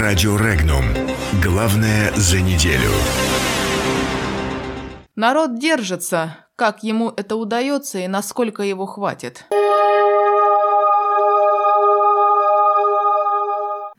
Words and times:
Радио 0.00 0.34
Регнум. 0.38 0.82
Главное 1.42 2.10
за 2.16 2.40
неделю. 2.40 2.88
Народ 5.14 5.58
держится. 5.58 6.46
Как 6.56 6.82
ему 6.82 7.12
это 7.14 7.36
удается 7.36 7.98
и 7.98 8.08
насколько 8.08 8.62
его 8.62 8.86
хватит? 8.86 9.44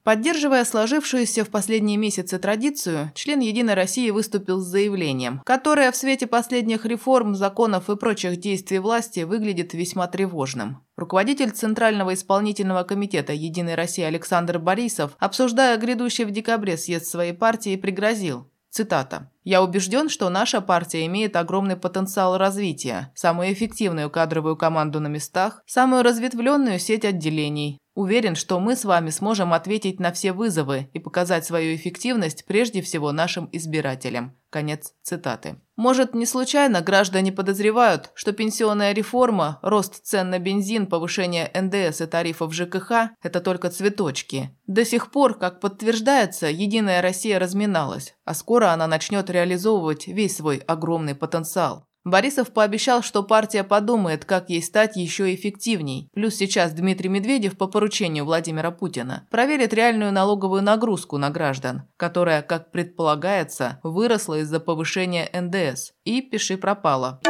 Поддерживая 0.04 0.66
сложившуюся 0.66 1.46
в 1.46 1.50
последние 1.50 1.98
месяцы 1.98 2.39
традицию, 2.39 3.12
член 3.14 3.39
«Единой 3.39 3.75
России» 3.75 4.10
выступил 4.10 4.60
с 4.60 4.66
заявлением, 4.66 5.42
которое 5.46 5.92
в 5.92 5.96
свете 5.96 6.25
последних 6.25 6.86
реформ, 6.86 7.36
законов 7.36 7.88
и 7.89 7.96
прочих 7.96 8.38
действий 8.38 8.79
власти 8.79 9.20
выглядит 9.20 9.75
весьма 9.75 10.07
тревожным. 10.07 10.84
Руководитель 10.96 11.52
Центрального 11.52 12.16
исполнительного 12.16 12.84
комитета 12.84 13.34
«Единой 13.34 13.75
России» 13.75 14.04
Александр 14.04 14.57
Борисов, 14.57 15.16
обсуждая 15.20 15.78
грядущий 15.78 16.25
в 16.25 16.32
декабре 16.32 16.78
съезд 16.78 17.06
своей 17.06 17.33
партии, 17.33 17.75
пригрозил, 17.75 18.47
Цитата. 18.71 19.29
«Я 19.43 19.61
убежден, 19.61 20.07
что 20.07 20.29
наша 20.29 20.61
партия 20.61 21.06
имеет 21.06 21.36
огромный 21.36 21.75
потенциал 21.75 22.38
развития, 22.38 23.11
самую 23.15 23.52
эффективную 23.52 24.10
кадровую 24.10 24.56
команду 24.56 25.02
на 25.02 25.07
местах, 25.07 25.61
самую 25.65 26.04
разветвленную 26.04 26.79
сеть 26.79 27.04
отделений, 27.04 27.81
Уверен, 27.93 28.36
что 28.36 28.59
мы 28.61 28.77
с 28.77 28.86
вами 28.86 29.09
сможем 29.09 29.54
ответить 29.54 30.00
на 30.00 30.13
все 30.13 30.31
вызовы 30.31 30.89
и 30.93 31.00
показать 31.00 31.45
свою 31.45 31.75
эффективность 31.75 32.45
прежде 32.45 32.81
всего 32.81 33.11
нашим 33.11 33.50
избирателям. 33.52 34.38
Конец 34.50 34.94
цитаты. 35.02 35.58
Может, 35.75 36.14
не 36.14 36.25
случайно 36.25 36.81
граждане 36.81 37.31
подозревают, 37.33 38.11
что 38.14 38.31
пенсионная 38.31 38.94
реформа, 38.94 39.59
рост 39.61 40.05
цен 40.05 40.30
на 40.30 40.39
бензин, 40.39 40.88
повышение 40.88 41.52
НДС 41.53 42.02
и 42.02 42.05
тарифов 42.05 42.53
ЖКХ– 42.53 43.11
это 43.22 43.41
только 43.41 43.69
цветочки. 43.69 44.58
До 44.67 44.86
сих 44.86 45.11
пор, 45.11 45.38
как 45.38 45.59
подтверждается, 45.59 46.47
Единая 46.47 47.02
Россия 47.02 47.39
разминалась, 47.39 48.16
а 48.23 48.33
скоро 48.33 48.72
она 48.72 48.88
начнет 48.88 49.30
реализовывать 49.30 50.08
весь 50.08 50.38
свой 50.38 50.58
огромный 50.58 51.16
потенциал. 51.16 51.88
Борисов 52.04 52.52
пообещал, 52.52 53.04
что 53.04 53.24
партия 53.24 53.64
подумает, 53.64 54.26
как 54.26 54.50
ей 54.50 54.64
стать 54.64 54.96
еще 54.96 55.34
эффективней. 55.34 56.10
Плюс 56.14 56.36
сейчас 56.36 56.74
Дмитрий 56.74 57.10
Медведев 57.10 57.58
по 57.58 57.68
поручению 57.68 58.26
Владимира 58.26 58.72
Путина 58.72 59.28
проверит 59.30 59.74
реальную 59.74 60.12
налоговую 60.12 60.64
нагрузку 60.64 61.18
на 61.18 61.30
граждан, 61.30 61.84
которая, 61.98 62.42
как 62.42 62.72
предполагается, 62.72 63.80
выросла 63.84 64.40
из-за 64.40 64.60
повышения 64.60 65.30
НДС. 65.34 65.92
И 66.04 66.22
пиши 66.22 66.58
пропало. 66.58 67.22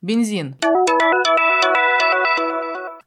Бензин. 0.00 0.56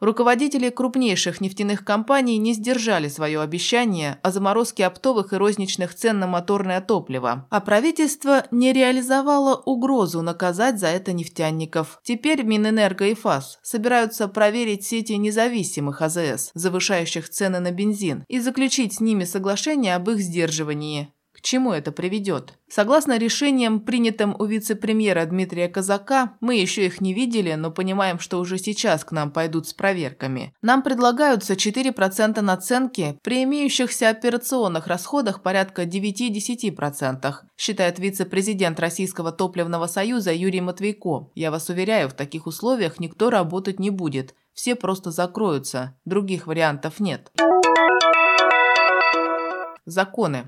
Руководители 0.06 0.70
крупнейших 0.70 1.42
нефтяных 1.42 1.84
компаний 1.84 2.38
не 2.38 2.54
сдержали 2.54 3.08
свое 3.08 3.42
обещание 3.42 4.20
о 4.22 4.30
заморозке 4.30 4.86
оптовых 4.86 5.34
и 5.34 5.36
розничных 5.36 5.96
цен 5.96 6.20
на 6.20 6.28
моторное 6.28 6.80
топливо, 6.80 7.48
а 7.50 7.60
правительство 7.60 8.46
не 8.52 8.72
реализовало 8.72 9.56
угрозу 9.66 10.22
наказать 10.22 10.80
за 10.80 10.90
это 10.90 11.12
нефтяников. 11.12 12.00
Теперь 12.04 12.44
Минэнерго 12.44 13.08
и 13.08 13.16
ФАС 13.16 13.58
собираются 13.64 14.28
проверить 14.28 14.86
сети 14.86 15.14
независимых 15.14 16.04
АЗС, 16.04 16.52
завышающих 16.54 17.28
цены 17.28 17.60
на 17.60 17.72
бензин, 17.72 18.26
и 18.28 18.40
заключить 18.40 18.94
с 18.94 19.00
ними 19.00 19.24
соглашение 19.24 19.96
об 19.96 20.08
их 20.12 20.20
сдерживании 20.20 21.15
чему 21.46 21.72
это 21.72 21.92
приведет. 21.92 22.54
Согласно 22.68 23.18
решениям, 23.18 23.80
принятым 23.80 24.36
у 24.38 24.46
вице-премьера 24.46 25.26
Дмитрия 25.26 25.70
Казака, 25.70 26.34
мы 26.42 26.56
еще 26.56 26.86
их 26.86 27.00
не 27.00 27.14
видели, 27.14 27.54
но 27.54 27.72
понимаем, 27.72 28.20
что 28.20 28.40
уже 28.40 28.58
сейчас 28.58 29.06
к 29.06 29.12
нам 29.12 29.32
пойдут 29.32 29.68
с 29.68 29.74
проверками. 29.74 30.54
Нам 30.62 30.82
предлагаются 30.82 31.54
4% 31.54 32.42
наценки 32.42 33.20
при 33.22 33.44
имеющихся 33.44 34.10
операционных 34.10 34.88
расходах 34.88 35.44
порядка 35.44 35.84
9-10%, 35.84 37.34
считает 37.56 38.00
вице-президент 38.00 38.80
Российского 38.80 39.32
топливного 39.32 39.88
союза 39.88 40.34
Юрий 40.34 40.62
Матвейко. 40.62 41.30
Я 41.36 41.52
вас 41.52 41.70
уверяю, 41.70 42.10
в 42.10 42.14
таких 42.14 42.48
условиях 42.48 43.00
никто 43.00 43.30
работать 43.30 43.80
не 43.80 43.92
будет. 43.92 44.34
Все 44.54 44.74
просто 44.74 45.12
закроются. 45.12 45.96
Других 46.06 46.48
вариантов 46.48 47.00
нет. 47.00 47.32
Законы. 49.86 50.48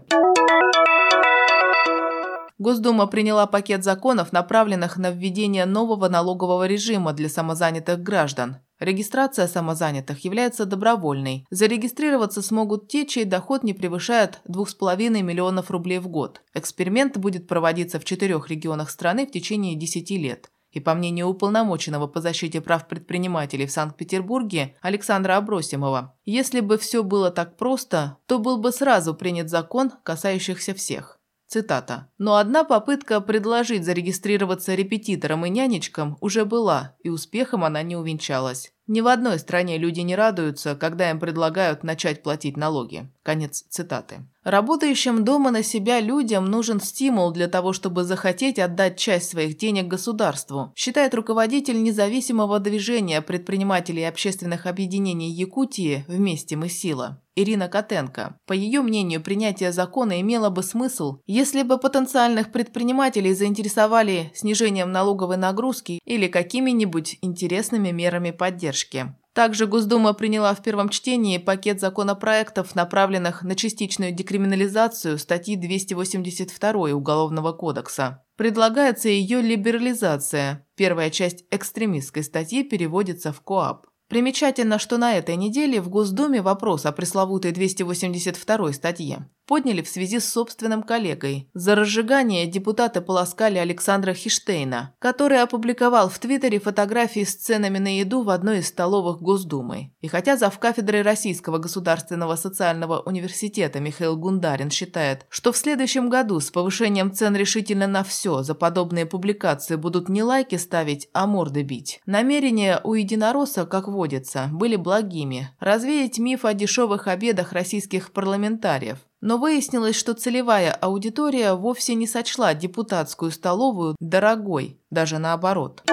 Госдума 2.60 3.06
приняла 3.06 3.46
пакет 3.46 3.84
законов, 3.84 4.34
направленных 4.34 4.98
на 4.98 5.12
введение 5.12 5.66
нового 5.66 6.10
налогового 6.10 6.66
режима 6.66 7.14
для 7.14 7.30
самозанятых 7.30 8.02
граждан. 8.02 8.58
Регистрация 8.80 9.48
самозанятых 9.48 10.26
является 10.26 10.66
добровольной. 10.66 11.46
Зарегистрироваться 11.52 12.42
смогут 12.42 12.88
те, 12.88 13.06
чей 13.06 13.26
доход 13.26 13.64
не 13.64 13.74
превышает 13.74 14.42
2,5 14.48 15.22
миллионов 15.22 15.72
рублей 15.72 16.00
в 16.00 16.08
год. 16.08 16.42
Эксперимент 16.54 17.18
будет 17.18 17.48
проводиться 17.48 18.00
в 18.00 18.06
четырех 18.06 18.50
регионах 18.50 18.90
страны 18.90 19.28
в 19.28 19.32
течение 19.32 19.76
10 19.76 20.10
лет. 20.12 20.52
И 20.72 20.80
по 20.80 20.94
мнению 20.94 21.28
уполномоченного 21.28 22.08
по 22.08 22.22
защите 22.22 22.62
прав 22.62 22.88
предпринимателей 22.88 23.66
в 23.66 23.72
Санкт-Петербурге 23.72 24.76
Александра 24.82 25.38
Абросимова, 25.38 26.16
если 26.26 26.60
бы 26.60 26.78
все 26.78 27.04
было 27.04 27.32
так 27.32 27.58
просто, 27.58 28.18
то 28.28 28.38
был 28.38 28.58
бы 28.58 28.72
сразу 28.72 29.16
принят 29.16 29.50
закон, 29.50 29.92
касающийся 30.04 30.76
всех. 30.76 31.17
Цитата. 31.48 32.10
«Но 32.18 32.36
одна 32.36 32.66
попытка 32.66 33.22
предложить 33.22 33.86
зарегистрироваться 33.86 34.76
репетитором 34.76 35.46
и 35.46 35.50
нянечкам 35.50 36.18
уже 36.20 36.44
была, 36.44 36.96
и 37.04 37.10
успехом 37.10 37.64
она 37.64 37.84
не 37.84 37.96
увенчалась. 37.96 38.74
Ни 38.86 39.02
в 39.02 39.08
одной 39.08 39.40
стране 39.40 39.78
люди 39.78 40.02
не 40.02 40.16
радуются, 40.16 40.76
когда 40.76 41.10
им 41.10 41.20
предлагают 41.20 41.84
начать 41.84 42.22
платить 42.22 42.58
налоги. 42.58 43.10
Конец 43.24 43.66
цитаты. 43.70 44.26
Работающим 44.48 45.26
дома 45.26 45.52
на 45.52 45.62
себя 45.62 46.00
людям 46.00 46.46
нужен 46.46 46.80
стимул 46.80 47.32
для 47.32 47.50
того, 47.50 47.74
чтобы 47.74 48.06
захотеть 48.06 48.60
отдать 48.60 48.98
часть 48.98 49.32
своих 49.32 49.58
денег 49.58 49.90
государству, 49.90 50.72
считает 50.74 51.14
руководитель 51.14 51.84
независимого 51.84 52.62
движения 52.62 53.22
предпринимателей 53.22 54.06
общественных 54.06 54.66
объединений 54.66 55.30
Якутии 55.30 56.06
«Вместе 56.08 56.56
мы 56.56 56.70
сила». 56.70 57.22
Ирина 57.36 57.68
Котенко. 57.68 58.40
По 58.48 58.54
ее 58.54 58.82
мнению, 58.82 59.22
принятие 59.22 59.74
закона 59.74 60.22
имело 60.22 60.50
бы 60.50 60.64
смысл, 60.64 61.18
если 61.28 61.64
бы 61.64 61.78
потенциальных 61.78 62.54
предпринимателей 62.54 63.34
заинтересовали 63.34 64.32
снижением 64.34 64.94
налоговой 64.94 65.36
нагрузки 65.36 66.00
или 66.06 66.28
какими-нибудь 66.28 67.18
интересными 67.22 67.92
мерами 67.92 68.32
поддержки. 68.32 69.14
Также 69.38 69.68
Госдума 69.68 70.14
приняла 70.14 70.56
в 70.56 70.64
первом 70.64 70.90
чтении 70.90 71.38
пакет 71.38 71.80
законопроектов, 71.80 72.74
направленных 72.74 73.44
на 73.44 73.54
частичную 73.54 74.12
декриминализацию 74.12 75.20
статьи 75.20 75.56
282 75.56 76.72
Уголовного 76.96 77.54
кодекса. 77.54 78.24
Предлагается 78.36 79.10
ее 79.10 79.44
либерализация. 79.44 80.66
Первая 80.76 81.12
часть 81.12 81.46
экстремистской 81.52 82.24
статьи 82.24 82.64
переводится 82.64 83.32
в 83.32 83.42
КОАП. 83.42 83.86
Примечательно, 84.10 84.80
что 84.80 84.98
на 84.98 85.14
этой 85.14 85.36
неделе 85.36 85.82
в 85.82 85.90
Госдуме 85.90 86.42
вопрос 86.42 86.88
о 86.88 86.92
пресловутой 86.92 87.52
282 87.52 88.74
статье 88.74 89.30
подняли 89.48 89.82
в 89.82 89.88
связи 89.88 90.20
с 90.20 90.32
собственным 90.32 90.84
коллегой. 90.84 91.50
За 91.54 91.74
разжигание 91.74 92.46
депутаты 92.46 93.02
полоскали 93.02 93.58
Александра 93.58 94.14
Хиштейна, 94.14 94.94
который 95.00 95.42
опубликовал 95.42 96.10
в 96.10 96.20
Твиттере 96.20 96.60
фотографии 96.60 97.24
с 97.24 97.36
ценами 97.36 97.80
на 97.80 97.98
еду 97.98 98.24
в 98.24 98.30
одной 98.30 98.60
из 98.60 98.68
столовых 98.68 99.22
Госдумы. 99.22 99.94
И 100.02 100.08
хотя 100.08 100.38
зав. 100.38 100.60
кафедрой 100.60 101.02
Российского 101.02 101.58
государственного 101.60 102.36
социального 102.36 103.00
университета 103.00 103.80
Михаил 103.80 104.18
Гундарин 104.18 104.70
считает, 104.70 105.26
что 105.30 105.52
в 105.52 105.58
следующем 105.58 106.10
году 106.10 106.40
с 106.40 106.52
повышением 106.52 107.14
цен 107.14 107.36
решительно 107.36 107.88
на 107.88 108.04
все 108.04 108.44
за 108.44 108.54
подобные 108.54 109.06
публикации 109.06 109.76
будут 109.76 110.10
не 110.10 110.24
лайки 110.24 110.56
ставить, 110.56 111.08
а 111.14 111.26
морды 111.26 111.64
бить. 111.64 112.02
Намерения 112.06 112.82
у 112.84 112.96
единоросса, 112.96 113.66
как 113.66 113.88
водится, 113.88 114.50
были 114.52 114.76
благими. 114.76 115.50
Развеять 115.60 116.20
миф 116.20 116.44
о 116.44 116.54
дешевых 116.54 117.08
обедах 117.08 117.54
российских 117.54 118.12
парламентариев. 118.12 118.98
Но 119.22 119.38
выяснилось, 119.38 119.96
что 119.96 120.14
целевая 120.14 120.72
аудитория 120.72 121.54
вовсе 121.54 121.96
не 121.96 122.06
сочла 122.06 122.54
депутатскую 122.54 123.32
столовую 123.32 123.96
дорогой, 124.00 124.80
даже 124.92 125.18
наоборот. 125.18 125.84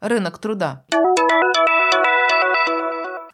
Рынок 0.00 0.38
труда. 0.38 0.84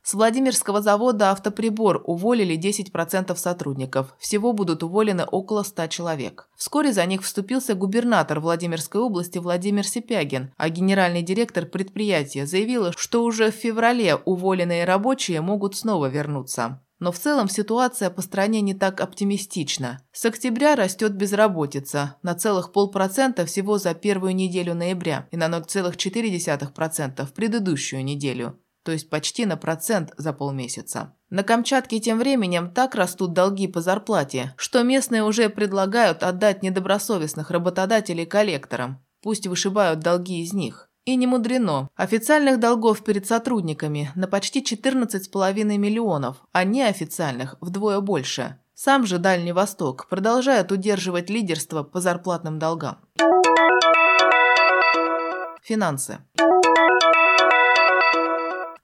С 0.09 0.15
Владимирского 0.15 0.81
завода 0.81 1.31
«Автоприбор» 1.33 2.03
уволили 2.06 2.59
10% 2.59 3.37
сотрудников. 3.37 4.15
Всего 4.19 4.55
будут 4.55 4.83
уволены 4.83 5.25
около 5.25 5.62
100 5.62 5.89
человек. 5.89 6.49
Вскоре 6.56 6.94
за 6.94 7.05
них 7.05 7.23
вступился 7.23 7.75
губернатор 7.75 8.41
Владимирской 8.41 9.03
области 9.03 9.37
Владимир 9.37 9.87
Сипягин, 9.87 10.55
а 10.56 10.71
генеральный 10.71 11.21
директор 11.21 11.67
предприятия 11.67 12.47
заявила, 12.47 12.94
что 12.97 13.23
уже 13.23 13.51
в 13.51 13.55
феврале 13.55 14.17
уволенные 14.17 14.87
рабочие 14.87 15.43
могут 15.43 15.77
снова 15.77 16.06
вернуться. 16.06 16.81
Но 17.00 17.12
в 17.12 17.19
целом 17.19 17.49
ситуация 17.49 18.11
по 18.11 18.23
стране 18.23 18.61
не 18.61 18.75
так 18.75 19.00
оптимистична. 19.00 20.03
С 20.12 20.25
октября 20.25 20.75
растет 20.75 21.15
безработица 21.15 22.17
на 22.23 22.35
целых 22.35 22.73
полпроцента 22.73 23.47
всего 23.47 23.79
за 23.79 23.95
первую 23.95 24.35
неделю 24.35 24.75
ноября 24.75 25.29
и 25.31 25.37
на 25.37 25.47
0,4% 25.47 27.25
в 27.25 27.33
предыдущую 27.33 28.05
неделю. 28.05 28.59
то 28.85 28.93
есть 28.93 29.11
почти 29.11 29.45
на 29.45 29.59
процент 29.59 30.15
за 30.17 30.33
полмесяца. 30.33 31.15
На 31.29 31.43
Камчатке 31.43 32.00
тем 32.00 32.19
временем 32.19 32.73
так 32.73 32.95
растут 32.95 33.35
долги 33.35 33.69
по 33.69 33.83
зарплате, 33.83 34.55
что 34.56 34.83
местные 34.83 35.25
уже 35.25 35.51
предлагают 35.51 36.23
отдать 36.23 36.62
недобросовестных 36.62 37.51
работодателей 37.51 38.25
коллекторам. 38.25 39.05
Пусть 39.21 39.47
вышибают 39.47 40.01
долги 40.01 40.43
из 40.43 40.55
них. 40.55 40.88
И 41.08 41.16
не 41.16 41.26
мудрено. 41.26 41.88
Официальных 41.96 42.60
долгов 42.60 43.02
перед 43.02 43.26
сотрудниками 43.26 44.10
на 44.14 44.28
почти 44.28 44.60
14,5 44.60 45.64
миллионов, 45.78 46.37
а 46.52 46.64
неофициальных 46.64 47.56
вдвое 47.62 48.02
больше. 48.02 48.58
Сам 48.75 49.06
же 49.06 49.16
Дальний 49.16 49.52
Восток 49.52 50.06
продолжает 50.10 50.70
удерживать 50.70 51.31
лидерство 51.31 51.82
по 51.82 52.02
зарплатным 52.02 52.58
долгам. 52.58 52.99
Финансы. 55.62 56.19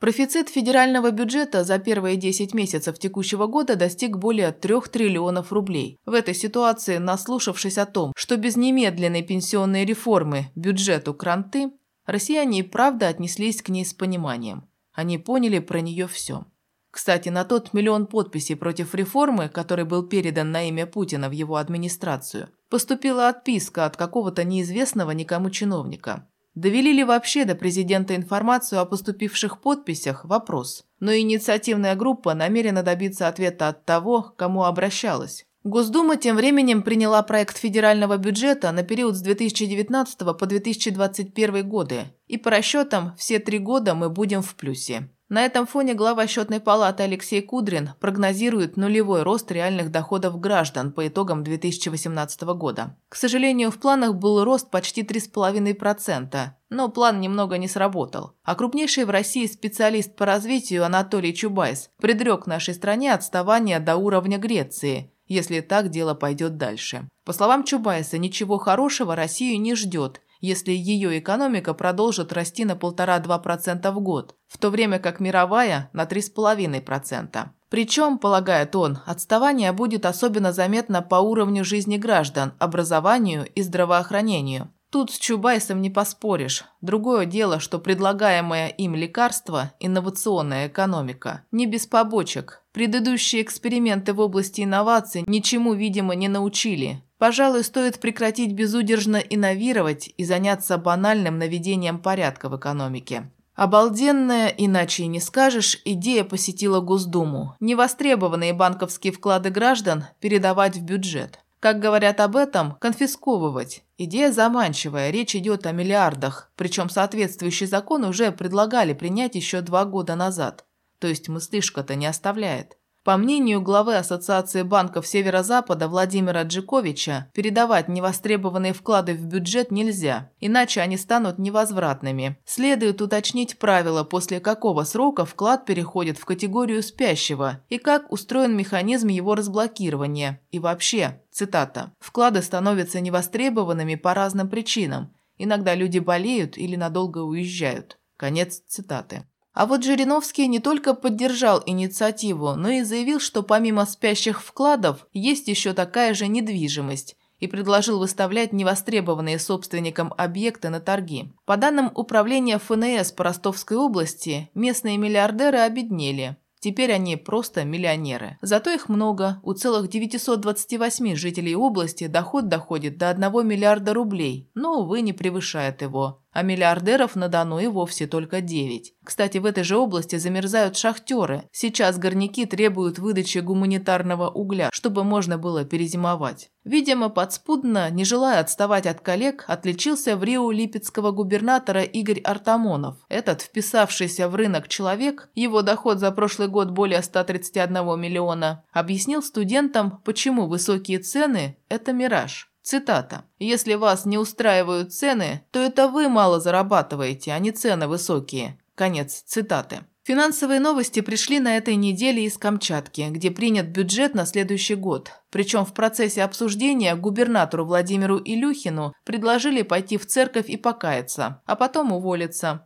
Профицит 0.00 0.48
федерального 0.48 1.10
бюджета 1.10 1.62
за 1.62 1.78
первые 1.78 2.16
10 2.16 2.54
месяцев 2.54 2.98
текущего 2.98 3.46
года 3.46 3.76
достиг 3.76 4.16
более 4.16 4.52
3 4.52 4.80
триллионов 4.90 5.52
рублей. 5.52 5.98
В 6.06 6.14
этой 6.14 6.34
ситуации, 6.34 6.96
наслушавшись 6.96 7.76
о 7.76 7.84
том, 7.84 8.14
что 8.16 8.38
без 8.38 8.56
немедленной 8.56 9.22
пенсионной 9.22 9.84
реформы 9.84 10.50
бюджету 10.54 11.12
кранты, 11.12 11.70
россияне 12.06 12.60
и 12.60 12.62
правда 12.62 13.08
отнеслись 13.08 13.62
к 13.62 13.68
ней 13.68 13.84
с 13.84 13.94
пониманием. 13.94 14.68
Они 14.92 15.18
поняли 15.18 15.58
про 15.58 15.80
нее 15.80 16.06
все. 16.06 16.44
Кстати, 16.90 17.28
на 17.28 17.44
тот 17.44 17.72
миллион 17.72 18.06
подписей 18.06 18.54
против 18.54 18.94
реформы, 18.94 19.48
который 19.48 19.84
был 19.84 20.04
передан 20.04 20.52
на 20.52 20.68
имя 20.68 20.86
Путина 20.86 21.28
в 21.28 21.32
его 21.32 21.56
администрацию, 21.56 22.50
поступила 22.68 23.28
отписка 23.28 23.84
от 23.84 23.96
какого-то 23.96 24.44
неизвестного 24.44 25.10
никому 25.10 25.50
чиновника. 25.50 26.28
Довели 26.54 26.92
ли 26.92 27.02
вообще 27.02 27.44
до 27.44 27.56
президента 27.56 28.14
информацию 28.14 28.80
о 28.80 28.84
поступивших 28.84 29.60
подписях– 29.60 30.24
вопрос. 30.26 30.84
Но 31.00 31.12
инициативная 31.12 31.96
группа 31.96 32.32
намерена 32.32 32.84
добиться 32.84 33.26
ответа 33.26 33.68
от 33.68 33.84
того, 33.84 34.32
кому 34.36 34.62
обращалась. 34.62 35.46
Госдума 35.64 36.18
тем 36.18 36.36
временем 36.36 36.82
приняла 36.82 37.22
проект 37.22 37.56
федерального 37.56 38.18
бюджета 38.18 38.70
на 38.70 38.82
период 38.82 39.16
с 39.16 39.22
2019 39.22 40.18
по 40.38 40.46
2021 40.46 41.66
годы. 41.66 42.04
И 42.26 42.36
по 42.36 42.50
расчетам, 42.50 43.14
все 43.16 43.38
три 43.38 43.58
года 43.58 43.94
мы 43.94 44.10
будем 44.10 44.42
в 44.42 44.56
плюсе. 44.56 45.08
На 45.30 45.46
этом 45.46 45.66
фоне 45.66 45.94
глава 45.94 46.26
счетной 46.26 46.60
палаты 46.60 47.04
Алексей 47.04 47.40
Кудрин 47.40 47.92
прогнозирует 47.98 48.76
нулевой 48.76 49.22
рост 49.22 49.50
реальных 49.50 49.90
доходов 49.90 50.38
граждан 50.38 50.92
по 50.92 51.08
итогам 51.08 51.42
2018 51.42 52.42
года. 52.42 52.98
К 53.08 53.16
сожалению, 53.16 53.70
в 53.70 53.78
планах 53.78 54.16
был 54.16 54.44
рост 54.44 54.70
почти 54.70 55.02
3,5%, 55.02 56.48
но 56.68 56.90
план 56.90 57.22
немного 57.22 57.56
не 57.56 57.68
сработал. 57.68 58.34
А 58.42 58.54
крупнейший 58.54 59.06
в 59.06 59.10
России 59.10 59.46
специалист 59.46 60.14
по 60.14 60.26
развитию 60.26 60.84
Анатолий 60.84 61.34
Чубайс 61.34 61.88
предрек 62.02 62.46
нашей 62.46 62.74
стране 62.74 63.14
отставание 63.14 63.80
до 63.80 63.96
уровня 63.96 64.36
Греции, 64.36 65.13
если 65.26 65.60
так 65.60 65.90
дело 65.90 66.14
пойдет 66.14 66.56
дальше. 66.56 67.08
По 67.24 67.32
словам 67.32 67.64
Чубайса, 67.64 68.18
ничего 68.18 68.58
хорошего 68.58 69.16
Россию 69.16 69.60
не 69.60 69.74
ждет, 69.74 70.20
если 70.40 70.72
ее 70.72 71.18
экономика 71.18 71.72
продолжит 71.72 72.32
расти 72.32 72.64
на 72.66 72.72
1,5-2% 72.72 73.90
в 73.90 74.00
год, 74.00 74.34
в 74.46 74.58
то 74.58 74.70
время 74.70 74.98
как 74.98 75.20
мировая– 75.20 75.88
на 75.94 76.04
3,5%. 76.04 77.48
Причем, 77.70 78.18
полагает 78.18 78.76
он, 78.76 78.98
отставание 79.06 79.72
будет 79.72 80.06
особенно 80.06 80.52
заметно 80.52 81.02
по 81.02 81.16
уровню 81.16 81.64
жизни 81.64 81.96
граждан, 81.96 82.52
образованию 82.58 83.46
и 83.54 83.62
здравоохранению. 83.62 84.70
Тут 84.94 85.10
с 85.10 85.18
Чубайсом 85.18 85.82
не 85.82 85.90
поспоришь. 85.90 86.62
Другое 86.80 87.26
дело, 87.26 87.58
что 87.58 87.80
предлагаемое 87.80 88.68
им 88.68 88.94
лекарство– 88.94 89.72
инновационная 89.80 90.68
экономика. 90.68 91.42
Не 91.50 91.66
без 91.66 91.84
побочек. 91.88 92.62
Предыдущие 92.70 93.42
эксперименты 93.42 94.12
в 94.12 94.20
области 94.20 94.60
инноваций 94.60 95.24
ничему, 95.26 95.74
видимо, 95.74 96.14
не 96.14 96.28
научили. 96.28 97.02
Пожалуй, 97.18 97.64
стоит 97.64 97.98
прекратить 97.98 98.52
безудержно 98.52 99.16
инновировать 99.16 100.14
и 100.16 100.24
заняться 100.24 100.78
банальным 100.78 101.40
наведением 101.40 101.98
порядка 101.98 102.48
в 102.48 102.56
экономике. 102.56 103.28
Обалденная, 103.56 104.48
иначе 104.48 105.04
и 105.04 105.06
не 105.06 105.20
скажешь, 105.20 105.80
идея 105.84 106.22
посетила 106.22 106.80
Госдуму. 106.80 107.54
Невостребованные 107.58 108.52
банковские 108.52 109.12
вклады 109.12 109.50
граждан 109.50 110.04
передавать 110.20 110.76
в 110.76 110.82
бюджет. 110.82 111.40
Как 111.64 111.78
говорят 111.78 112.20
об 112.20 112.36
этом, 112.36 112.72
конфисковывать. 112.72 113.84
Идея 113.96 114.30
заманчивая, 114.30 115.08
речь 115.08 115.34
идет 115.34 115.64
о 115.64 115.72
миллиардах, 115.72 116.52
причем 116.56 116.90
соответствующий 116.90 117.66
закон 117.66 118.04
уже 118.04 118.32
предлагали 118.32 118.92
принять 118.92 119.34
еще 119.34 119.62
два 119.62 119.86
года 119.86 120.14
назад. 120.14 120.66
То 120.98 121.06
есть 121.06 121.30
мыслишка-то 121.30 121.94
не 121.94 122.04
оставляет. 122.04 122.76
По 123.04 123.18
мнению 123.18 123.60
главы 123.60 123.96
Ассоциации 123.96 124.62
банков 124.62 125.06
Северо-Запада 125.06 125.88
Владимира 125.88 126.42
Джиковича, 126.42 127.30
передавать 127.34 127.86
невостребованные 127.86 128.72
вклады 128.72 129.12
в 129.12 129.26
бюджет 129.26 129.70
нельзя, 129.70 130.30
иначе 130.40 130.80
они 130.80 130.96
станут 130.96 131.38
невозвратными. 131.38 132.38
Следует 132.46 133.02
уточнить 133.02 133.58
правила, 133.58 134.04
после 134.04 134.40
какого 134.40 134.84
срока 134.84 135.26
вклад 135.26 135.66
переходит 135.66 136.16
в 136.16 136.24
категорию 136.24 136.82
спящего 136.82 137.60
и 137.68 137.76
как 137.76 138.10
устроен 138.10 138.56
механизм 138.56 139.08
его 139.08 139.34
разблокирования. 139.34 140.40
И 140.50 140.58
вообще, 140.58 141.20
цитата, 141.30 141.92
«вклады 142.00 142.40
становятся 142.40 143.00
невостребованными 143.00 143.96
по 143.96 144.14
разным 144.14 144.48
причинам. 144.48 145.12
Иногда 145.36 145.74
люди 145.74 145.98
болеют 145.98 146.56
или 146.56 146.74
надолго 146.74 147.18
уезжают». 147.18 147.98
Конец 148.16 148.62
цитаты. 148.66 149.26
А 149.54 149.66
вот 149.66 149.84
Жириновский 149.84 150.48
не 150.48 150.58
только 150.58 150.94
поддержал 150.94 151.62
инициативу, 151.64 152.54
но 152.56 152.70
и 152.70 152.82
заявил, 152.82 153.20
что 153.20 153.44
помимо 153.44 153.86
спящих 153.86 154.42
вкладов 154.42 155.06
есть 155.12 155.46
еще 155.46 155.72
такая 155.72 156.12
же 156.12 156.26
недвижимость 156.26 157.16
и 157.38 157.46
предложил 157.46 158.00
выставлять 158.00 158.52
невостребованные 158.52 159.38
собственникам 159.38 160.12
объекты 160.16 160.70
на 160.70 160.80
торги. 160.80 161.32
По 161.44 161.56
данным 161.56 161.92
Управления 161.94 162.58
ФНС 162.58 163.12
по 163.12 163.24
Ростовской 163.24 163.76
области, 163.76 164.50
местные 164.54 164.98
миллиардеры 164.98 165.58
обеднели. 165.58 166.36
Теперь 166.58 166.92
они 166.92 167.16
просто 167.16 167.64
миллионеры. 167.64 168.38
Зато 168.40 168.70
их 168.70 168.88
много. 168.88 169.38
У 169.42 169.52
целых 169.52 169.88
928 169.88 171.14
жителей 171.14 171.54
области 171.54 172.06
доход 172.06 172.48
доходит 172.48 172.96
до 172.96 173.10
1 173.10 173.46
миллиарда 173.46 173.92
рублей, 173.92 174.50
но, 174.54 174.80
увы, 174.80 175.02
не 175.02 175.12
превышает 175.12 175.82
его 175.82 176.23
а 176.34 176.42
миллиардеров 176.42 177.14
на 177.16 177.28
Дону 177.28 177.60
и 177.60 177.68
вовсе 177.68 178.06
только 178.06 178.40
9. 178.40 178.94
Кстати, 179.04 179.38
в 179.38 179.46
этой 179.46 179.62
же 179.64 179.78
области 179.78 180.16
замерзают 180.16 180.76
шахтеры. 180.76 181.48
Сейчас 181.52 181.96
горняки 181.96 182.44
требуют 182.44 182.98
выдачи 182.98 183.38
гуманитарного 183.38 184.28
угля, 184.28 184.68
чтобы 184.72 185.04
можно 185.04 185.38
было 185.38 185.64
перезимовать. 185.64 186.50
Видимо, 186.64 187.08
подспудно, 187.08 187.88
не 187.90 188.04
желая 188.04 188.40
отставать 188.40 188.86
от 188.86 189.00
коллег, 189.00 189.44
отличился 189.46 190.16
в 190.16 190.24
Рио 190.24 190.50
липецкого 190.50 191.12
губернатора 191.12 191.82
Игорь 191.82 192.20
Артамонов. 192.20 192.96
Этот 193.08 193.42
вписавшийся 193.42 194.28
в 194.28 194.34
рынок 194.34 194.68
человек, 194.68 195.28
его 195.34 195.62
доход 195.62 196.00
за 196.00 196.10
прошлый 196.10 196.48
год 196.48 196.70
более 196.70 197.02
131 197.02 198.00
миллиона, 198.00 198.64
объяснил 198.72 199.22
студентам, 199.22 200.00
почему 200.04 200.46
высокие 200.46 200.98
цены– 200.98 201.58
это 201.68 201.92
мираж. 201.92 202.50
Цитата. 202.64 203.24
«Если 203.38 203.74
вас 203.74 204.06
не 204.06 204.16
устраивают 204.16 204.94
цены, 204.94 205.44
то 205.50 205.60
это 205.60 205.86
вы 205.86 206.08
мало 206.08 206.40
зарабатываете, 206.40 207.32
а 207.32 207.38
не 207.38 207.52
цены 207.52 207.86
высокие». 207.86 208.58
Конец 208.74 209.22
цитаты. 209.26 209.80
Финансовые 210.02 210.60
новости 210.60 211.00
пришли 211.00 211.40
на 211.40 211.58
этой 211.58 211.76
неделе 211.76 212.24
из 212.24 212.38
Камчатки, 212.38 213.06
где 213.10 213.30
принят 213.30 213.66
бюджет 213.66 214.14
на 214.14 214.24
следующий 214.24 214.76
год. 214.76 215.12
Причем 215.30 215.66
в 215.66 215.74
процессе 215.74 216.22
обсуждения 216.22 216.96
губернатору 216.96 217.66
Владимиру 217.66 218.18
Илюхину 218.18 218.94
предложили 219.04 219.60
пойти 219.60 219.98
в 219.98 220.06
церковь 220.06 220.48
и 220.48 220.56
покаяться, 220.56 221.42
а 221.44 221.56
потом 221.56 221.92
уволиться. 221.92 222.64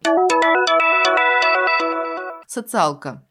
Социалка. 2.47 3.27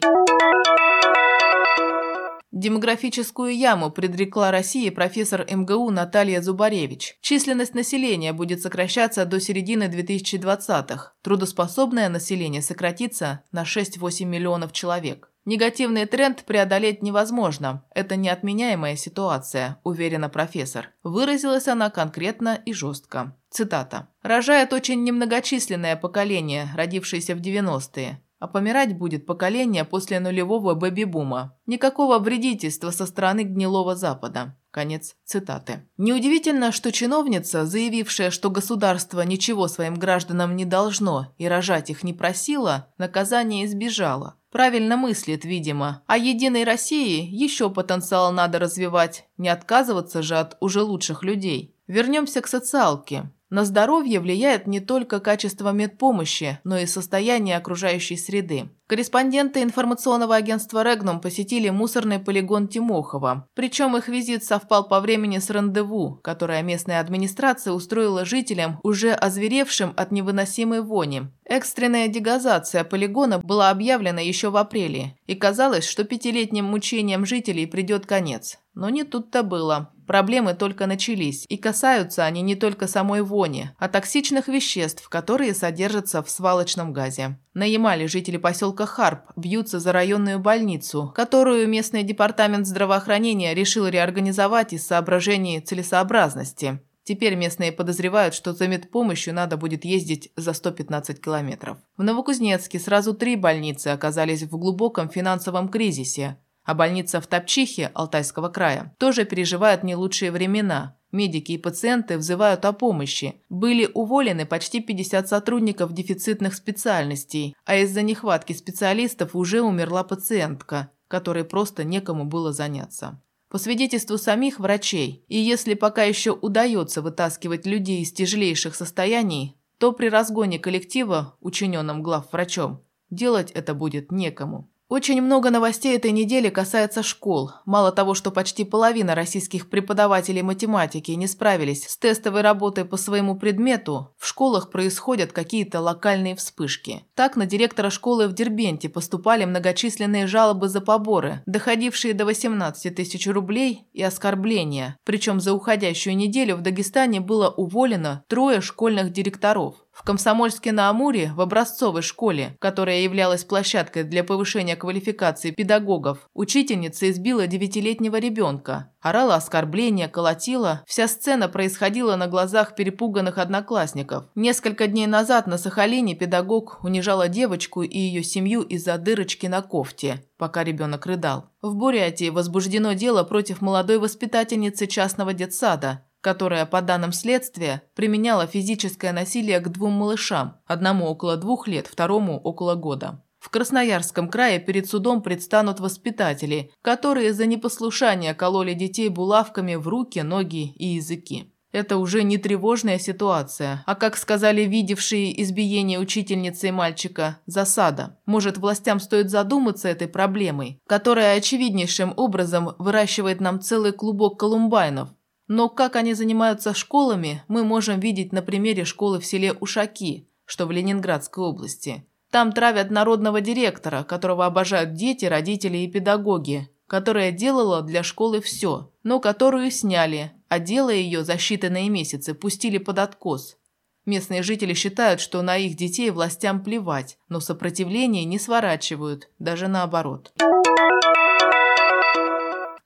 Демографическую 2.51 3.55
яму 3.55 3.91
предрекла 3.91 4.51
России 4.51 4.89
профессор 4.89 5.45
МГУ 5.49 5.91
Наталья 5.91 6.41
Зубаревич. 6.41 7.17
Численность 7.21 7.75
населения 7.75 8.31
будет 8.31 8.61
сокращаться 8.61 9.25
до 9.25 9.41
середины 9.41 9.83
2020-х. 9.83 11.13
Трудоспособное 11.21 12.07
население 12.07 12.61
сократится 12.61 13.43
на 13.51 13.63
6-8 13.63 14.23
миллионов 14.23 14.71
человек. 14.71 15.29
Негативный 15.47 16.05
тренд 16.05 16.43
преодолеть 16.43 17.01
невозможно. 17.01 17.85
Это 17.95 18.17
неотменяемая 18.17 18.97
ситуация, 18.97 19.79
уверена 19.83 20.27
профессор. 20.27 20.89
Выразилась 21.03 21.69
она 21.69 21.89
конкретно 21.89 22.61
и 22.65 22.73
жестко. 22.73 23.33
Цитата. 23.49 24.09
«Рожает 24.23 24.73
очень 24.73 25.05
немногочисленное 25.05 25.95
поколение, 25.95 26.67
родившееся 26.75 27.33
в 27.33 27.39
90-е. 27.39 28.21
А 28.39 28.47
помирать 28.47 28.97
будет 28.97 29.25
поколение 29.25 29.83
после 29.83 30.19
нулевого 30.19 30.75
бэби-бума. 30.75 31.57
Никакого 31.65 32.19
вредительства 32.19 32.91
со 32.91 33.05
стороны 33.05 33.43
гнилого 33.43 33.95
Запада. 33.95 34.55
Конец 34.71 35.15
цитаты. 35.25 35.87
Неудивительно, 35.97 36.71
что 36.71 36.91
чиновница, 36.91 37.65
заявившая, 37.65 38.29
что 38.29 38.51
государство 38.51 39.21
ничего 39.21 39.67
своим 39.67 39.95
гражданам 39.95 40.55
не 40.55 40.65
должно 40.65 41.33
и 41.37 41.47
рожать 41.47 41.89
их 41.89 42.03
не 42.03 42.13
просила, 42.13 42.93
наказание 42.97 43.65
избежала. 43.65 44.35
Правильно 44.51 44.95
мыслит, 44.95 45.45
видимо. 45.45 46.03
А 46.07 46.17
Единой 46.17 46.63
России 46.63 47.27
еще 47.27 47.69
потенциал 47.69 48.31
надо 48.31 48.59
развивать, 48.59 49.27
не 49.37 49.49
отказываться 49.49 50.21
же 50.21 50.37
от 50.37 50.57
уже 50.59 50.81
лучших 50.81 51.23
людей. 51.23 51.75
Вернемся 51.87 52.41
к 52.41 52.47
социалке. 52.47 53.31
На 53.49 53.63
здоровье 53.63 54.19
влияет 54.19 54.67
не 54.67 54.81
только 54.81 55.21
качество 55.21 55.71
медпомощи, 55.71 56.59
но 56.65 56.77
и 56.77 56.85
состояние 56.85 57.55
окружающей 57.55 58.17
среды. 58.17 58.69
Корреспонденты 58.87 59.63
информационного 59.63 60.35
агентства 60.35 60.83
«Регнум» 60.83 61.21
посетили 61.21 61.69
мусорный 61.69 62.19
полигон 62.19 62.67
Тимохова. 62.67 63.47
Причем 63.53 63.95
их 63.95 64.09
визит 64.09 64.43
совпал 64.43 64.85
по 64.89 64.99
времени 64.99 65.37
с 65.37 65.49
рандеву, 65.49 66.19
которое 66.21 66.61
местная 66.61 66.99
администрация 66.99 67.71
устроила 67.71 68.25
жителям, 68.25 68.81
уже 68.83 69.13
озверевшим 69.13 69.93
от 69.95 70.11
невыносимой 70.11 70.81
вони. 70.81 71.23
Экстренная 71.45 72.09
дегазация 72.09 72.83
полигона 72.83 73.39
была 73.39 73.69
объявлена 73.69 74.19
еще 74.19 74.49
в 74.49 74.57
апреле, 74.57 75.15
и 75.25 75.35
казалось, 75.35 75.87
что 75.87 76.03
пятилетним 76.03 76.65
мучениям 76.65 77.25
жителей 77.25 77.65
придет 77.65 78.05
конец. 78.05 78.57
Но 78.73 78.89
не 78.89 79.05
тут-то 79.05 79.43
было. 79.43 79.93
Проблемы 80.07 80.53
только 80.53 80.87
начались, 80.87 81.45
и 81.49 81.57
касаются 81.57 82.23
они 82.23 82.41
не 82.41 82.55
только 82.55 82.87
самой 82.87 83.21
вони, 83.21 83.71
а 83.77 83.89
токсичных 83.89 84.47
веществ, 84.47 85.09
которые 85.09 85.53
содержатся 85.53 86.23
в 86.23 86.29
свалочном 86.29 86.93
газе. 86.93 87.37
На 87.53 87.65
Ямале 87.65 88.07
жители 88.07 88.37
поселка 88.37 88.85
Харп 88.85 89.33
бьются 89.35 89.81
за 89.81 89.91
районную 89.91 90.39
больницу, 90.39 91.11
которую 91.13 91.67
местный 91.67 92.03
департамент 92.03 92.65
здравоохранения 92.65 93.53
решил 93.53 93.85
реорганизовать 93.85 94.71
из 94.71 94.87
соображений 94.87 95.59
целесообразности. 95.59 96.79
Теперь 97.03 97.35
местные 97.35 97.73
подозревают, 97.73 98.33
что 98.33 98.53
за 98.53 98.67
медпомощью 98.67 99.33
надо 99.33 99.57
будет 99.57 99.83
ездить 99.83 100.31
за 100.37 100.53
115 100.53 101.21
километров. 101.21 101.77
В 101.97 102.03
Новокузнецке 102.03 102.79
сразу 102.79 103.13
три 103.13 103.35
больницы 103.35 103.87
оказались 103.87 104.43
в 104.43 104.57
глубоком 104.57 105.09
финансовом 105.09 105.69
кризисе. 105.69 106.37
А 106.67 106.73
больница 106.73 107.21
в 107.21 107.27
Топчихе 107.27 107.91
Алтайского 107.93 108.49
края 108.49 108.93
тоже 108.99 109.23
переживает 109.23 109.85
не 109.85 109.95
лучшие 109.95 110.31
времена. 110.31 110.97
Медики 111.13 111.53
и 111.53 111.57
пациенты 111.57 112.17
взывают 112.17 112.65
о 112.65 112.73
помощи. 112.73 113.41
Были 113.47 113.89
уволены 113.93 114.45
почти 114.45 114.81
50 114.81 115.29
сотрудников 115.29 115.93
дефицитных 115.93 116.53
специальностей, 116.53 117.55
а 117.63 117.77
из-за 117.77 118.01
нехватки 118.01 118.51
специалистов 118.51 119.33
уже 119.33 119.61
умерла 119.61 120.03
пациентка, 120.03 120.91
которой 121.07 121.45
просто 121.45 121.85
некому 121.85 122.25
было 122.25 122.51
заняться. 122.51 123.21
По 123.47 123.59
свидетельству 123.59 124.17
самих 124.17 124.59
врачей, 124.59 125.23
и 125.29 125.39
если 125.39 125.73
пока 125.73 126.03
еще 126.03 126.31
удается 126.31 127.01
вытаскивать 127.01 127.65
людей 127.65 128.01
из 128.01 128.11
тяжелейших 128.11 128.75
состояний, 128.75 129.55
то 129.77 129.93
при 129.93 130.09
разгоне 130.09 130.59
коллектива, 130.59 131.37
учиненном 131.39 132.03
главврачом, 132.03 132.83
делать 133.09 133.51
это 133.51 133.73
будет 133.73 134.11
некому. 134.11 134.69
Очень 134.89 135.21
много 135.21 135.49
новостей 135.49 135.97
этой 135.97 136.11
недели 136.11 136.47
касается 136.47 137.03
школ. 137.03 137.51
Мало 137.65 137.91
того, 137.91 138.13
что 138.13 138.31
почти 138.31 138.63
половина 138.63 139.15
российских 139.15 139.69
преподавателей 139.69 140.43
математики 140.43 141.11
не 141.11 141.27
справились 141.27 141.89
с 141.89 141.97
тестовой 141.97 142.39
работой 142.39 142.85
по 142.85 142.95
своему 142.95 143.37
предмету, 143.37 144.13
в 144.17 144.25
школах 144.25 144.71
происходят 144.71 145.33
какие-то 145.33 145.81
локальные 145.81 146.37
вспышки. 146.37 147.03
Так 147.15 147.35
на 147.35 147.45
директора 147.45 147.89
школы 147.89 148.29
в 148.29 148.33
Дербенте 148.33 148.87
поступали 148.87 149.43
многочисленные 149.43 150.25
жалобы 150.25 150.69
за 150.69 150.79
поборы, 150.79 151.43
доходившие 151.45 152.13
до 152.13 152.23
18 152.23 152.95
тысяч 152.95 153.27
рублей 153.27 153.89
и 153.91 154.01
оскорбления. 154.01 154.97
Причем 155.03 155.41
за 155.41 155.51
уходящую 155.51 156.15
неделю 156.15 156.55
в 156.55 156.61
Дагестане 156.61 157.19
было 157.19 157.49
уволено 157.49 158.23
трое 158.29 158.61
школьных 158.61 159.11
директоров. 159.11 159.75
В 159.97 160.03
Комсомольске-на-Амуре, 160.03 161.31
в 161.33 161.41
образцовой 161.41 162.03
школе, 162.03 162.55
которая 162.59 162.99
являлась 162.99 163.43
площадкой 163.43 164.03
для 164.03 164.23
повышения 164.23 164.75
квалификации 164.75 165.49
педагогов, 165.49 166.29
учительница 166.35 167.09
избила 167.09 167.47
девятилетнего 167.47 168.17
ребенка. 168.17 168.91
Орала 169.01 169.35
оскорбления, 169.35 170.07
колотила. 170.07 170.83
Вся 170.85 171.07
сцена 171.07 171.47
происходила 171.47 172.15
на 172.15 172.27
глазах 172.27 172.75
перепуганных 172.75 173.39
одноклассников. 173.39 174.25
Несколько 174.35 174.87
дней 174.87 175.07
назад 175.07 175.47
на 175.47 175.57
Сахалине 175.57 176.13
педагог 176.13 176.79
унижала 176.83 177.27
девочку 177.27 177.81
и 177.81 177.97
ее 177.97 178.21
семью 178.21 178.61
из-за 178.61 178.99
дырочки 178.99 179.47
на 179.47 179.63
кофте, 179.63 180.25
пока 180.37 180.63
ребенок 180.63 181.07
рыдал. 181.07 181.49
В 181.61 181.75
Бурятии 181.75 182.29
возбуждено 182.29 182.93
дело 182.93 183.23
против 183.23 183.61
молодой 183.61 183.97
воспитательницы 183.97 184.85
частного 184.85 185.33
детсада, 185.33 186.03
которая, 186.21 186.65
по 186.65 186.81
данным 186.81 187.11
следствия, 187.13 187.83
применяла 187.95 188.47
физическое 188.47 189.11
насилие 189.11 189.59
к 189.59 189.69
двум 189.69 189.93
малышам, 189.93 190.57
одному 190.65 191.05
около 191.05 191.37
двух 191.37 191.67
лет, 191.67 191.87
второму 191.87 192.39
около 192.39 192.75
года. 192.75 193.23
В 193.39 193.49
Красноярском 193.49 194.29
крае 194.29 194.59
перед 194.59 194.89
судом 194.89 195.21
предстанут 195.21 195.79
воспитатели, 195.79 196.71
которые 196.81 197.33
за 197.33 197.45
непослушание 197.45 198.33
кололи 198.33 198.73
детей 198.73 199.09
булавками 199.09 199.75
в 199.75 199.87
руки, 199.87 200.19
ноги 200.19 200.73
и 200.73 200.95
языки. 200.95 201.53
Это 201.71 201.97
уже 201.97 202.23
не 202.23 202.37
тревожная 202.37 202.97
ситуация, 202.97 203.83
а, 203.85 203.95
как 203.95 204.15
сказали 204.15 204.61
видевшие 204.61 205.41
избиение 205.43 205.99
учительницы 205.99 206.69
и 206.69 206.71
мальчика, 206.71 207.39
засада. 207.45 208.17
Может, 208.25 208.57
властям 208.57 208.99
стоит 208.99 209.29
задуматься 209.29 209.89
этой 209.89 210.07
проблемой, 210.07 210.79
которая 210.87 211.37
очевиднейшим 211.37 212.13
образом 212.15 212.73
выращивает 212.79 213.41
нам 213.41 213.59
целый 213.61 213.91
клубок 213.91 214.39
колумбайнов, 214.39 215.09
но 215.47 215.69
как 215.69 215.95
они 215.95 216.13
занимаются 216.13 216.73
школами, 216.73 217.43
мы 217.47 217.63
можем 217.63 217.99
видеть 217.99 218.31
на 218.31 218.41
примере 218.41 218.85
школы 218.85 219.19
в 219.19 219.25
селе 219.25 219.53
Ушаки, 219.53 220.27
что 220.45 220.65
в 220.65 220.71
Ленинградской 220.71 221.43
области. 221.43 222.05
Там 222.31 222.51
травят 222.51 222.91
народного 222.91 223.39
директора, 223.41 224.03
которого 224.03 224.45
обожают 224.45 224.93
дети, 224.93 225.25
родители 225.25 225.77
и 225.77 225.87
педагоги, 225.89 226.69
которая 226.87 227.31
делала 227.31 227.81
для 227.81 228.03
школы 228.03 228.41
все, 228.41 228.91
но 229.03 229.19
которую 229.19 229.71
сняли, 229.71 230.31
а 230.49 230.59
делая 230.59 230.95
ее 230.95 231.23
за 231.23 231.33
считанные 231.33 231.89
месяцы 231.89 232.33
пустили 232.33 232.77
под 232.77 232.99
откос. 232.99 233.57
Местные 234.05 234.41
жители 234.41 234.73
считают, 234.73 235.19
что 235.19 235.41
на 235.41 235.57
их 235.57 235.75
детей 235.75 236.11
властям 236.11 236.63
плевать, 236.63 237.17
но 237.27 237.41
сопротивление 237.41 238.23
не 238.23 238.39
сворачивают, 238.39 239.29
даже 239.37 239.67
наоборот. 239.67 240.31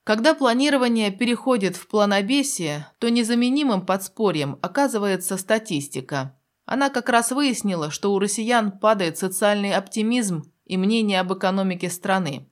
Когда 0.03 0.33
планирование 0.33 1.11
переходит 1.11 1.75
в 1.75 1.87
планобесие, 1.87 2.87
то 2.97 3.09
незаменимым 3.09 3.85
подспорьем 3.85 4.57
оказывается 4.61 5.37
статистика. 5.37 6.35
Она 6.65 6.89
как 6.89 7.09
раз 7.09 7.31
выяснила, 7.31 7.91
что 7.91 8.13
у 8.13 8.19
россиян 8.19 8.71
падает 8.71 9.19
социальный 9.19 9.73
оптимизм 9.73 10.51
и 10.65 10.77
мнение 10.77 11.19
об 11.19 11.33
экономике 11.33 11.89
страны. 11.89 12.49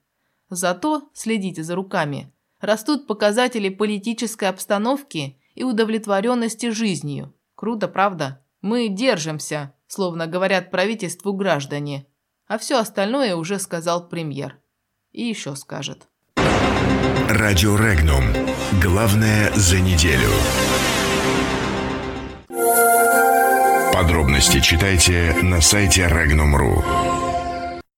Зато, 0.50 1.10
следите 1.13 1.63
за 1.63 1.75
руками, 1.75 2.32
растут 2.60 3.08
показатели 3.08 3.70
политической 3.70 4.46
обстановки 4.46 5.39
и 5.56 5.63
удовлетворенности 5.63 6.70
жизнью. 6.70 7.34
Круто, 7.56 7.88
правда? 7.88 8.44
Мы 8.62 8.89
держимся, 8.89 9.74
словно 9.88 10.27
говорят 10.27 10.70
правительству 10.70 11.34
граждане. 11.34 12.06
А 12.48 12.58
все 12.58 12.77
остальное 12.79 13.36
уже 13.36 13.58
сказал 13.58 14.08
премьер. 14.08 14.60
И 15.12 15.24
еще 15.24 15.56
скажет. 15.56 16.08
Радио 17.29 17.77
Регнум. 17.77 18.24
Главное 18.81 19.51
за 19.53 19.79
неделю. 19.79 20.31
Подробности 23.93 24.59
читайте 24.62 25.36
на 25.43 25.62
сайте 25.62 26.07
Regnum.ru. 26.07 27.28